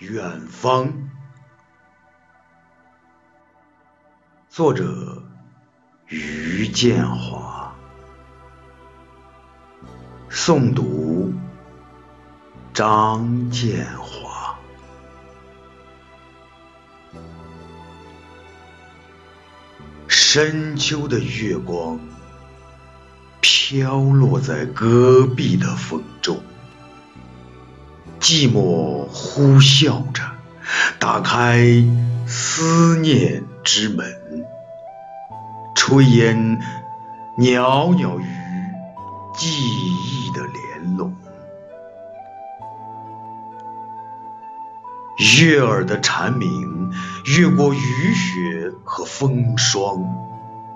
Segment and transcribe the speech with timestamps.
[0.00, 0.90] 远方，
[4.48, 5.22] 作者
[6.06, 7.70] 于建华，
[10.30, 11.30] 诵读
[12.72, 14.58] 张建华。
[20.08, 22.00] 深秋的月光
[23.42, 26.42] 飘落在戈壁的风中。
[28.20, 30.22] 寂寞呼啸着，
[30.98, 31.58] 打开
[32.26, 34.06] 思念之门，
[35.74, 36.60] 炊烟
[37.38, 38.24] 袅袅于
[39.34, 41.16] 记忆的帘笼。
[45.40, 46.92] 悦耳的蝉鸣
[47.38, 47.78] 越过雨
[48.14, 50.04] 雪和风霜，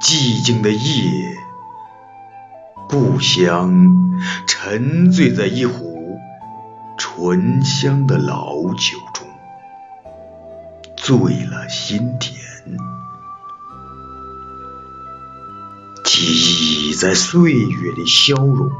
[0.01, 1.37] 寂静的夜，
[2.89, 3.71] 故乡
[4.47, 5.94] 沉醉在一壶。
[6.97, 9.27] 醇香的老酒中，
[10.97, 12.35] 醉了心田。
[16.05, 18.71] 记忆在岁月里消融，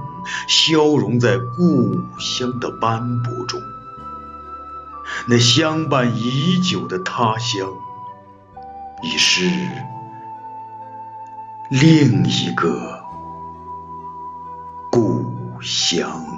[0.47, 3.61] 消融在故乡的斑驳中。
[5.27, 7.69] 那相伴已久的他乡，
[9.03, 9.51] 已是
[11.71, 13.03] 另一个
[14.91, 15.25] 故
[15.61, 16.34] 乡。